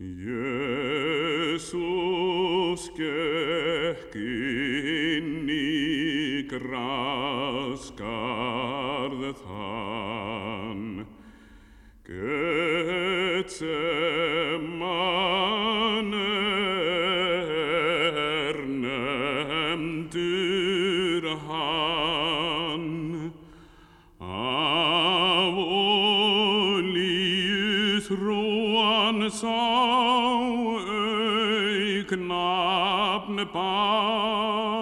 Jésús 0.00 1.76
gekk 2.96 4.16
inn 4.16 5.44
í 5.52 6.40
graskarð 6.48 8.08
þann, 9.42 11.04
Getseman 12.08 13.60
er 16.16 18.56
nefndur 18.80 21.28
hann, 21.44 22.88
sá 29.30 29.46
auknafn 32.10 33.38
bar, 33.54 34.79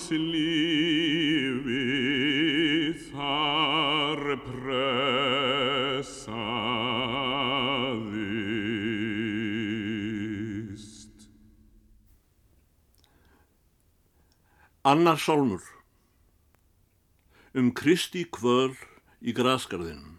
hans 0.00 0.10
lífi 0.16 1.84
þar 3.10 4.20
pressaðist. 4.46 6.08
Annar 14.82 15.18
sálmur 15.20 15.60
um 17.52 17.72
Kristi 17.76 18.24
kvöl 18.24 18.72
í 19.20 19.32
graskarðinum. 19.36 20.16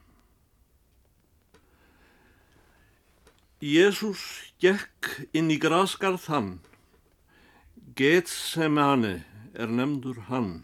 Jésús 3.61 4.21
gekk 4.61 5.25
inn 5.33 5.49
í 5.53 5.57
graskarð 5.61 6.29
hann, 6.29 6.59
Getsemane 7.97 9.13
er 9.13 9.30
nefndur 9.55 10.19
hann. 10.29 10.63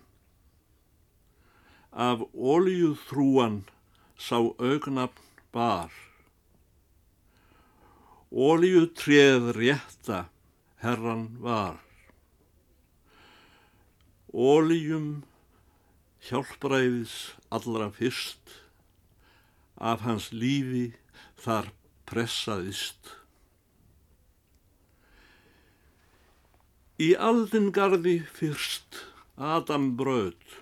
Af 1.92 2.22
ólíu 2.34 2.94
þrúan 3.08 3.64
sá 4.18 4.38
augnafn 4.40 5.24
bar. 5.52 5.92
Ólíu 8.32 8.86
treð 8.94 9.54
rétta 9.56 10.28
herran 10.84 11.38
var. 11.42 11.80
Ólíum 14.34 15.24
hjálpræðis 16.28 17.34
allra 17.50 17.88
fyrst, 17.96 18.44
af 19.78 20.04
hans 20.04 20.32
lífi 20.36 20.92
þar 21.40 21.72
pressaðist. 22.10 23.16
Í 26.98 27.12
aldingarði 27.14 28.24
fyrst 28.34 29.04
Adam 29.38 29.92
bröð, 30.00 30.56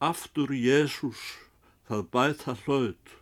aftur 0.00 0.54
Jésús 0.56 1.20
það 1.84 2.06
bæta 2.16 2.54
hlaut. 2.62 3.12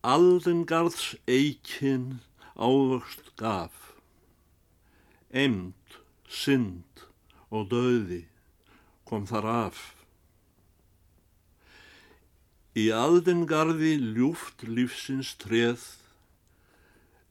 Aldingarðs 0.00 1.10
eikin 1.28 2.22
ávöxt 2.56 3.28
gaf, 3.36 3.92
emd, 5.28 6.00
synd 6.24 7.04
og 7.52 7.68
döði 7.76 8.24
kom 9.04 9.28
þar 9.28 9.52
af. 9.52 9.82
Í 12.72 12.88
aldingarði 12.88 13.98
ljúft 14.16 14.64
lífsins 14.64 15.36
treð, 15.36 15.84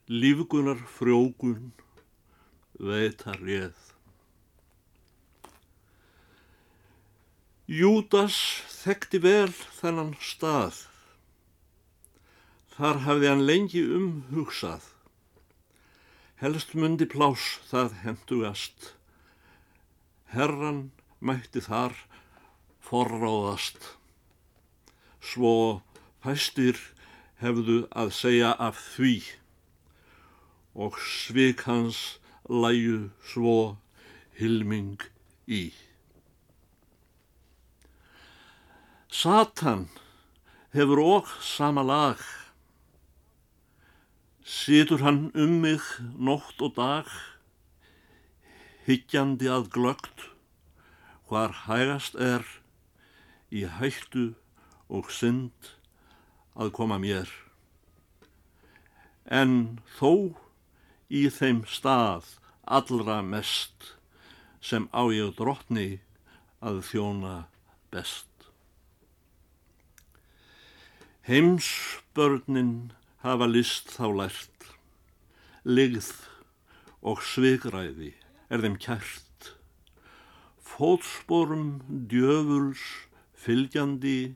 lífgunar 0.10 0.80
frjókun 0.98 1.72
veita 2.82 3.36
réð. 3.38 3.78
Júdas 7.72 8.36
þekkti 8.82 9.22
vel 9.24 9.52
þennan 9.54 10.16
stað. 10.20 10.82
Þar 12.74 13.04
hafði 13.06 13.30
hann 13.30 13.46
lengi 13.46 13.84
umhugsað. 13.86 14.88
Helst 16.42 16.74
mundi 16.74 17.06
plás 17.06 17.60
það 17.70 17.94
hendugast. 18.02 18.96
Herran 20.34 20.90
mætti 21.22 21.62
þar 21.62 21.94
forráðast. 22.82 23.94
Svo 25.22 25.84
fæstir 26.26 26.80
hefðu 27.44 27.86
að 27.94 28.12
segja 28.18 28.56
af 28.58 28.82
því 28.96 29.16
og 30.76 30.98
svik 31.00 31.66
hans 31.68 32.20
læju 32.50 33.10
svo 33.34 33.78
hilming 34.40 35.02
í. 35.48 35.72
Satan 39.12 39.90
hefur 40.72 41.02
og 41.04 41.28
sama 41.44 41.84
lag. 41.84 42.20
Situr 44.44 45.04
hann 45.04 45.32
um 45.36 45.60
mig 45.62 45.84
nótt 46.16 46.64
og 46.64 46.76
dag, 46.76 47.08
hyggjandi 48.88 49.52
að 49.52 49.70
glögt, 49.76 50.26
hvar 51.28 51.54
hægast 51.68 52.16
er 52.16 52.48
í 53.52 53.68
hættu 53.68 54.34
og 54.90 55.12
synd 55.12 55.72
að 56.56 56.72
koma 56.76 56.98
mér. 57.00 57.30
En 59.28 59.80
þó 60.00 60.36
í 61.12 61.26
þeim 61.34 61.66
stað 61.68 62.30
allra 62.78 63.20
mest 63.26 63.92
sem 64.64 64.88
á 64.96 65.04
ég 65.12 65.36
drottni 65.36 66.00
að 66.64 66.82
þjóna 66.88 67.36
best. 67.92 68.28
Heimsbörnin 71.28 72.94
hafa 73.26 73.48
list 73.50 73.92
þá 73.94 74.08
lært, 74.22 74.72
ligð 75.68 76.12
og 77.02 77.22
svigræði 77.26 78.14
er 78.50 78.64
þeim 78.64 78.78
kært, 78.82 79.54
fótsporum 80.72 81.82
djöfuls 82.10 82.82
fylgjandi, 83.42 84.36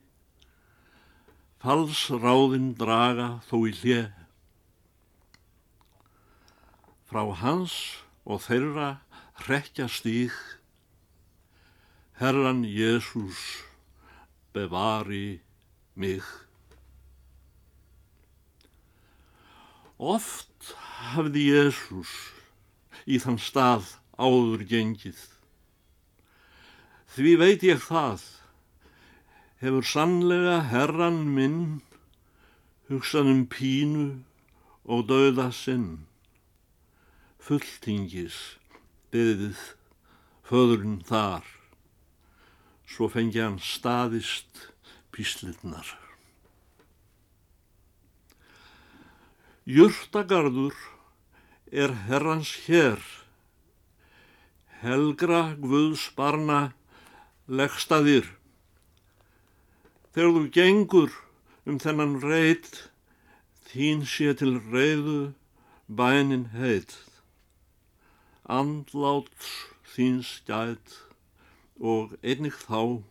falsráðin 1.61 2.73
draga 2.79 3.27
þó 3.49 3.57
í 3.69 3.73
hlje. 3.81 4.01
Frá 7.05 7.21
hans 7.37 7.73
og 8.25 8.41
þeirra 8.47 8.89
hrekja 9.45 9.85
stík, 9.91 10.33
Herran 12.17 12.63
Jésús 12.65 13.37
bevari 14.55 15.41
mig. 15.93 16.23
Oft 19.99 20.73
hafði 21.13 21.43
Jésús 21.51 22.13
í 23.05 23.19
þann 23.21 23.37
stað 23.39 23.93
áður 24.17 24.65
gengið. 24.67 25.19
Því 27.15 27.35
veit 27.39 27.67
ég 27.67 27.83
það, 27.85 28.23
hefur 29.61 29.85
sannlega 29.87 30.57
herran 30.73 31.21
minn 31.37 31.61
hugsað 32.89 33.31
um 33.31 33.45
pínu 33.51 34.09
og 34.89 35.07
dauða 35.11 35.51
sinn. 35.55 36.05
Fulltingis 37.45 38.35
beðið 39.13 39.59
föðurinn 40.49 41.03
þar, 41.05 41.45
svo 42.89 43.05
fengi 43.13 43.43
hann 43.43 43.59
staðist 43.61 44.63
píslirnar. 45.13 45.91
Jurtagarður 49.69 50.73
er 51.69 51.93
herrans 52.09 52.55
hér, 52.65 52.97
helgra 54.81 55.45
guðs 55.61 56.09
barna 56.17 56.59
leggstaðir. 57.45 58.27
Þegar 60.17 60.37
þú 60.39 60.47
gengur 60.61 61.17
um 61.69 61.77
þennan 61.77 62.21
reit, 62.25 62.87
þín 63.69 64.07
sé 64.09 64.33
til 64.33 64.55
reyðu 64.73 65.35
bænin 65.85 66.49
heit. 66.57 67.03
Andláts 68.45 69.47
þín 69.95 70.19
stjæt 70.21 70.91
og 71.81 72.13
einnig 72.21 72.53
þá 72.53 73.01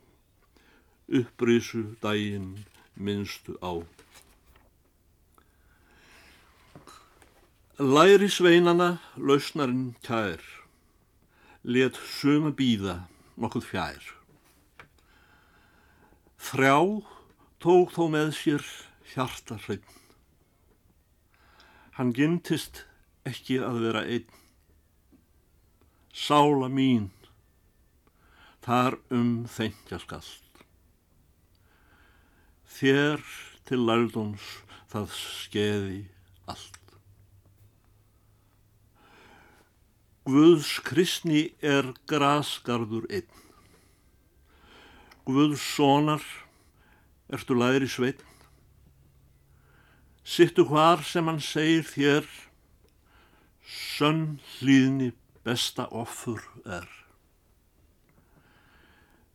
upprísu 1.11 1.97
dægin 2.03 2.65
minnstu 2.95 3.57
á. 3.59 3.83
Læri 7.83 8.29
sveinana 8.31 9.01
lausnarinn 9.19 9.97
kær, 10.07 10.39
let 11.67 11.99
suma 11.99 12.55
býða 12.55 13.01
nokkuð 13.35 13.67
fjær. 13.73 14.07
Þrjá 16.39 16.79
tók 17.59 17.91
þó 17.97 18.07
með 18.15 18.31
sér 18.39 18.63
hjarta 19.11 19.59
hreinn. 19.67 19.99
Hann 21.99 22.15
gintist 22.15 22.85
ekki 23.27 23.59
að 23.59 23.83
vera 23.89 24.07
einn. 24.07 24.44
Sála 26.15 26.69
mín, 26.71 27.09
þar 28.63 29.01
um 29.11 29.49
þengja 29.51 29.99
skallt. 29.99 30.61
Þér 32.71 33.25
til 33.67 33.81
lærdóms 33.83 34.45
það 34.93 35.17
skeði 35.19 35.99
allt. 36.47 36.79
Guðs 40.31 40.71
kristni 40.87 41.43
er 41.59 41.91
grasgarður 42.07 43.11
einn. 43.11 43.43
Guðs 45.27 45.67
sonar 45.75 46.23
ertu 47.27 47.59
læri 47.59 47.91
sveitn. 47.91 48.23
Sittu 50.23 50.63
hvar 50.71 51.03
sem 51.03 51.27
hann 51.27 51.43
segir 51.43 51.85
þér, 51.91 52.31
sönn 53.67 54.39
hlýðni 54.55 55.11
besta 55.45 55.87
offur 55.93 56.41
er. 56.65 56.89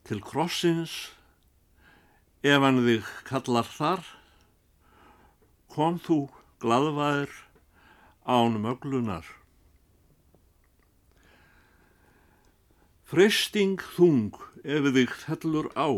Til 0.10 0.22
krossins, 0.26 0.94
ef 2.42 2.64
hann 2.64 2.82
þig 2.86 3.06
kallar 3.28 3.68
þar, 3.70 4.06
kom 5.70 6.00
þú 6.02 6.22
gladvæðir 6.64 7.36
án 8.26 8.58
möglunar. 8.64 9.28
Freysting 13.10 13.78
þung 13.96 14.34
ef 14.64 14.90
þig 14.98 15.14
fellur 15.24 15.70
á, 15.78 15.90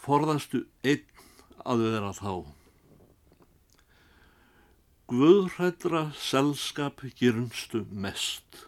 forðastu 0.00 0.64
einn 0.82 1.06
að 1.62 1.86
vera 1.86 2.16
þá. 2.16 2.61
Guðrættra 5.12 6.06
selskap 6.16 7.02
gyrnstu 7.20 7.82
mest, 7.92 8.62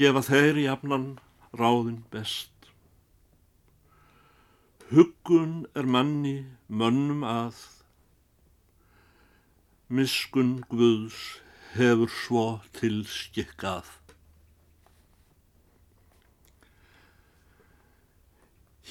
gefa 0.00 0.22
þeir 0.24 0.60
jafnan 0.62 1.04
ráðin 1.60 1.98
best. 2.08 2.70
Huggun 4.88 5.66
er 5.76 5.84
manni 5.84 6.32
mönnum 6.72 7.20
að, 7.28 7.60
miskun 9.92 10.56
Guðs 10.72 11.20
hefur 11.76 12.16
svo 12.22 12.46
til 12.80 13.04
skikkað. 13.18 13.92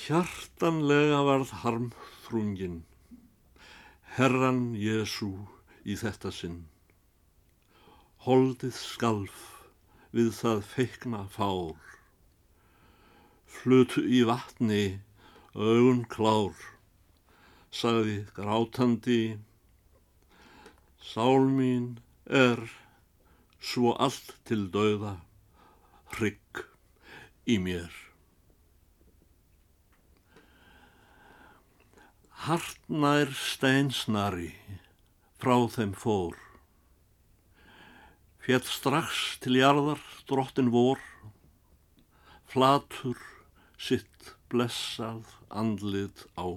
Hjartanlega 0.05 1.25
varð 1.33 1.57
harmþrungin, 1.65 2.81
Herran 4.13 4.67
Jésu 4.77 5.56
í 5.87 5.95
þetta 5.95 6.31
sinn. 6.35 6.63
Holdið 8.27 8.75
skalf 8.75 9.43
við 10.15 10.33
það 10.35 10.63
feikna 10.73 11.25
fár, 11.31 11.77
Flutu 13.57 14.03
í 14.03 14.19
vatni, 14.27 14.99
augun 15.55 16.03
klár, 16.11 16.57
sagði 17.71 18.17
grátandi, 18.35 19.37
Sál 21.07 21.47
mín 21.47 21.85
er 22.27 22.59
svo 23.63 23.93
allt 23.95 24.33
til 24.49 24.67
dauða, 24.73 25.13
hrygg 26.17 26.65
í 27.47 27.55
mér. 27.63 27.93
Hartnær 32.47 33.31
steinsnari 33.33 34.51
frá 35.41 35.55
þeim 35.73 35.93
fór. 35.93 36.37
Fjall 38.41 38.63
strax 38.63 39.37
til 39.43 39.57
jarðar 39.59 40.01
drottin 40.29 40.71
vor, 40.73 41.01
flatur 42.47 43.19
sitt 43.77 44.31
blessað 44.51 45.27
andlið 45.51 46.23
á. 46.39 46.47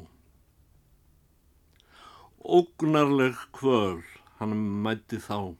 Ógnarleg 2.40 3.36
kvöl 3.52 4.00
hann 4.38 4.54
mætti 4.84 5.20
þá. 5.20 5.56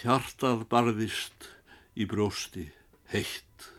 Hjartað 0.00 0.66
barðist 0.70 1.48
í 1.98 2.06
brjósti 2.08 2.68
heitt. 3.10 3.70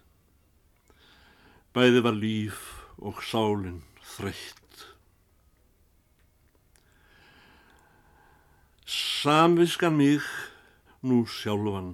Bæði 1.72 2.02
var 2.04 2.18
líf 2.18 2.66
og 3.00 3.22
sálinn 3.24 3.80
þreytt. 4.18 4.61
Samviskan 9.22 9.94
mig 9.98 10.24
nú 11.06 11.28
sjálfan 11.30 11.92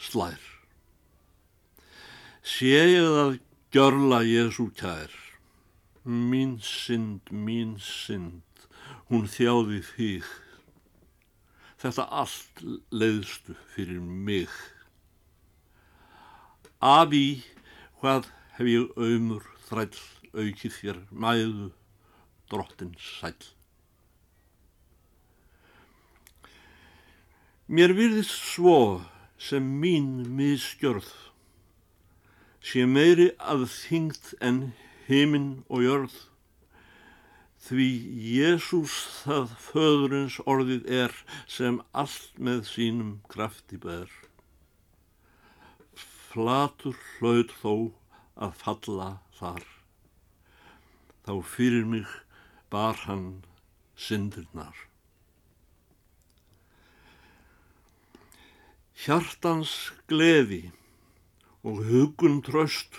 slær. 0.00 0.40
Sé 2.40 2.70
ég 2.72 3.10
það 3.12 3.34
gjörla 3.76 4.22
Jésu 4.24 4.70
kær, 4.80 5.12
mín 6.08 6.54
synd, 6.64 7.28
mín 7.28 7.76
synd, 7.76 8.64
hún 9.12 9.28
þjáði 9.28 9.82
þig. 9.90 10.32
Þetta 11.84 12.08
allt 12.24 12.64
leiðstu 12.88 13.60
fyrir 13.76 14.00
mig. 14.00 14.48
Afi, 16.80 17.42
hvað 18.00 18.32
hef 18.56 18.76
ég 18.78 18.96
auðmur 18.96 19.44
þræll 19.68 20.06
aukið 20.32 20.80
þér 20.80 21.04
mæðu 21.12 21.74
drottin 22.48 22.96
sæl. 22.96 23.36
Mér 27.72 27.94
virðist 27.96 28.34
svo 28.52 29.00
sem 29.40 29.64
mín 29.80 30.08
miðskjörð 30.36 31.06
sé 32.60 32.82
meiri 32.84 33.30
að 33.40 33.64
þyngd 33.72 34.28
en 34.44 34.58
heiminn 35.06 35.46
og 35.72 35.86
jörð 35.86 36.18
því 37.64 37.86
Jésús 38.34 38.98
það 39.22 39.56
föðurins 39.70 40.36
orðið 40.44 40.92
er 40.98 41.16
sem 41.56 41.80
allt 42.04 42.36
með 42.36 42.62
sínum 42.74 43.16
krafti 43.32 43.80
ber. 43.80 44.12
Flatur 46.28 47.00
hlaut 47.16 47.56
þó 47.64 47.74
að 48.36 48.56
falla 48.66 49.10
þar 49.40 49.64
þá 51.24 51.34
fyrir 51.56 51.88
mig 51.96 52.16
bar 52.68 53.06
hann 53.08 53.28
syndurnar. 53.96 54.91
Hjartans 59.02 59.90
gleði 60.10 60.70
og 61.66 61.82
hugun 61.88 62.40
tröst. 62.46 62.94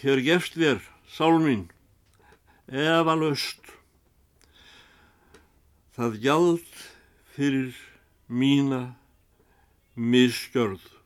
Hér 0.00 0.22
gefst 0.26 0.58
þér, 0.58 0.82
sálmín, 1.06 1.68
efalöst. 2.66 3.62
Það 5.96 6.20
gjald 6.26 6.84
fyrir 7.36 7.78
mína 8.26 8.82
misgjörð 9.94 10.96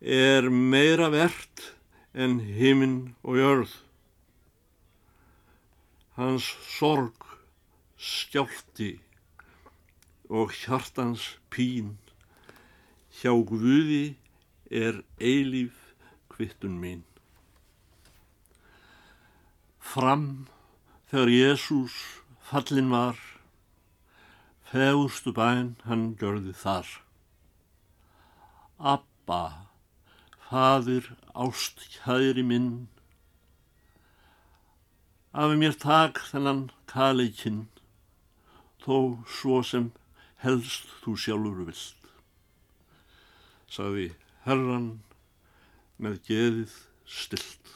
er 0.00 0.48
meira 0.50 1.08
verðt 1.10 1.74
en 2.14 2.38
himinn 2.40 3.14
og 3.22 3.38
jörð. 3.38 3.72
Hans 6.18 6.46
sorg, 6.78 7.14
skjálti 7.98 8.98
og 10.28 10.52
hjartans 10.52 11.38
pín 11.50 11.96
hjá 13.18 13.32
Guði 13.32 14.16
er 14.70 15.00
eilíf 15.18 15.74
kvittun 16.28 16.76
mín. 16.82 17.02
Fram 19.80 20.46
þegar 21.10 21.32
Jésús 21.32 21.94
fallin 22.44 22.92
var, 22.92 23.16
fegurstu 24.68 25.32
bæn 25.32 25.72
hann 25.88 26.12
gjörði 26.20 26.52
þar. 26.62 26.90
Abba, 28.78 29.42
fadir 30.48 31.08
ást 31.32 31.80
kæri 31.96 32.44
minn, 32.44 32.88
af 35.32 35.56
mér 35.56 35.74
tak 35.80 36.20
þennan 36.28 36.68
kaleikinn, 36.92 37.64
þó 38.84 39.24
svo 39.26 39.62
sem 39.64 39.88
helst 40.42 40.86
þú 41.02 41.16
sjálfur 41.18 41.66
vilt, 41.66 42.10
sagði 43.66 44.12
herran 44.44 44.90
með 45.98 46.20
geðið 46.28 46.74
stilt. 47.08 47.72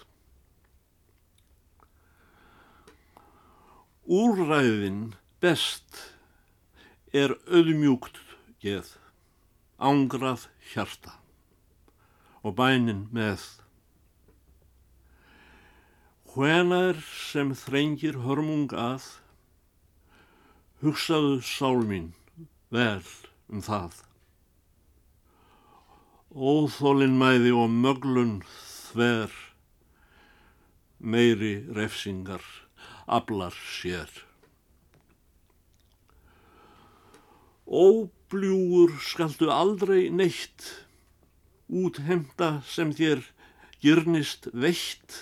Úrræðin 4.07 5.13
best 5.43 5.99
er 7.15 7.35
auðmjúkt 7.51 8.21
geð, 8.63 8.95
ángrað 9.83 10.47
hjarta 10.73 11.19
og 12.43 12.57
bænin 12.59 13.09
með. 13.15 13.43
Hvenar 16.33 16.99
sem 17.03 17.53
þrengir 17.59 18.23
hörmung 18.23 18.71
að, 18.79 19.05
hugsaðu 20.83 21.41
sál 21.47 21.83
mín 21.87 22.11
vel 22.73 23.05
um 23.53 23.61
það. 23.65 24.01
Óþólinn 26.33 27.19
mæði 27.21 27.53
og 27.53 27.69
möglun 27.69 28.39
þver, 28.49 29.33
meiri 30.99 31.55
refsingar 31.77 32.45
aflar 33.05 33.57
sér. 33.77 34.09
Óbljúur 37.69 38.97
skaldu 39.05 39.51
aldrei 39.53 40.09
neitt, 40.09 40.65
úthemta 41.69 42.63
sem 42.69 42.93
þér 42.97 43.23
gyrnist 43.85 44.49
veitt 44.53 45.19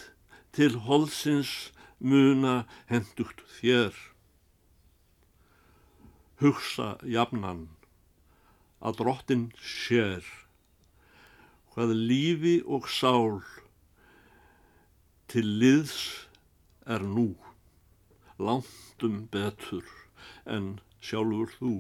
til 0.54 0.78
holsins 0.87 1.71
muna 1.99 2.64
hendugt 2.90 3.42
þér. 3.59 4.10
Hugsa 6.40 6.94
jafnan 7.04 7.66
að 8.80 8.94
drottin 9.02 9.42
sér, 9.61 10.25
hvað 11.75 11.92
lífi 11.92 12.54
og 12.64 12.88
sál 12.88 13.42
til 15.28 15.44
liðs 15.61 15.99
er 16.88 17.04
nú 17.04 17.26
langtum 18.40 19.20
betur 19.28 19.85
en 20.56 20.73
sjálfur 21.04 21.52
þú. 21.59 21.75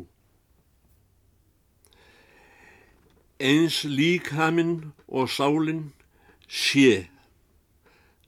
Eins 3.40 3.80
líkaminn 3.88 4.92
og 5.08 5.32
sálinn 5.32 5.86
sé, 6.44 7.08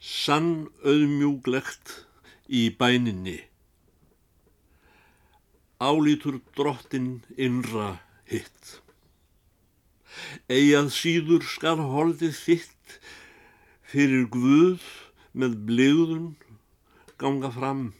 sann 0.00 0.70
auðmjúglegt 0.80 1.98
í 2.48 2.70
bæninni. 2.72 3.42
Álítur 5.82 6.38
drottin 6.56 7.08
innra 7.34 7.96
hitt. 8.30 8.76
Eigað 10.46 10.92
síður 10.94 11.48
skal 11.48 11.78
holdið 11.80 12.36
þitt 12.38 12.98
fyrir 13.92 14.28
Guð 14.30 14.84
með 15.34 15.58
bligðun 15.66 16.30
ganga 17.18 17.50
fram 17.54 17.90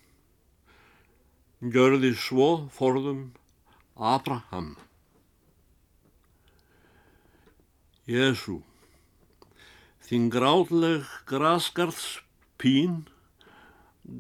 gjörði 1.62 2.10
svo 2.18 2.48
forðum 2.74 3.30
Abraham. 3.94 4.74
Jésu, 8.10 8.56
þín 10.02 10.26
grátleg 10.34 11.06
graskarðs 11.30 12.18
pín, 12.58 13.04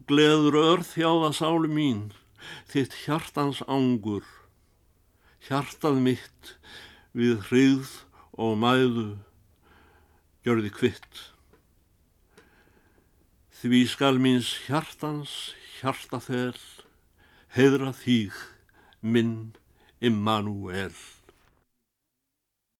gleður 0.06 0.60
örð 0.60 0.92
þjáða 0.92 1.32
sálu 1.34 1.72
mín, 1.72 2.04
þitt 2.70 2.96
hjartans 3.04 3.62
ángur, 3.66 4.24
hjartað 5.46 6.00
mitt 6.04 6.54
við 7.16 7.42
hrigð 7.48 7.92
og 8.40 8.56
mæðu, 8.62 9.08
gjörði 10.46 10.72
kvitt. 10.74 11.24
Því 13.62 13.82
skal 13.86 14.16
míns 14.18 14.54
hjartans 14.66 15.54
hjarta 15.78 16.18
þell, 16.22 16.62
heiðra 17.54 17.92
þýg 17.94 18.38
minn 19.02 19.52
Immanuel. 20.02 20.94